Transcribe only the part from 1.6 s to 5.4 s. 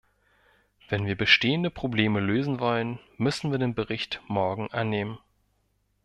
Probleme lösen wollen, müssen wir den Bericht morgen annehmen.